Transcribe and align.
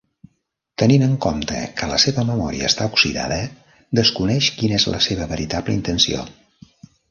Tenint 0.83 1.03
en 1.07 1.11
compte 1.25 1.59
que 1.81 1.89
la 1.91 1.99
seva 2.03 2.23
memòria 2.29 2.71
està 2.71 2.89
oxidada, 2.93 3.39
desconeix 4.01 4.49
quina 4.63 4.83
és 4.83 4.89
la 4.95 5.05
seva 5.11 5.31
veritable 5.37 5.79
intenció. 5.81 6.27